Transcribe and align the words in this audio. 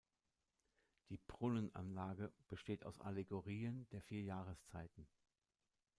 Die 1.09 1.19
Brunnenanlage 1.27 2.33
besteht 2.49 2.87
aus 2.87 2.99
Allegorien 3.01 3.87
der 3.91 4.01
vier 4.01 4.23
Jahreszeiten. 4.23 5.07